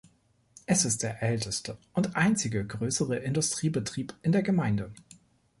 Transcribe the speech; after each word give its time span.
Es 0.65 0.83
ist 0.83 1.03
der 1.03 1.21
älteste 1.21 1.77
und 1.93 2.15
einzige 2.15 2.65
grössere 2.65 3.17
Industriebetrieb 3.17 4.15
in 4.23 4.31
der 4.31 4.41
Gemeinde. 4.41 4.91